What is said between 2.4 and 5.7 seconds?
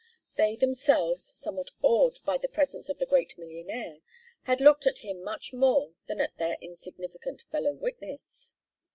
presence of the great millionaire, had looked at him much